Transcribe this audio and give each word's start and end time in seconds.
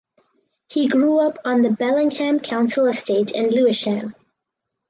He 0.67 0.87
grew 0.87 1.19
up 1.19 1.37
on 1.45 1.61
the 1.61 1.69
Bellingham 1.69 2.39
council 2.39 2.87
estate 2.87 3.29
in 3.29 3.51
Lewisham. 3.51 4.15